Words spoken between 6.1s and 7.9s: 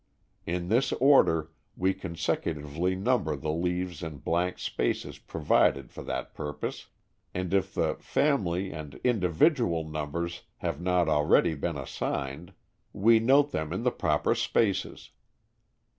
purpose, and if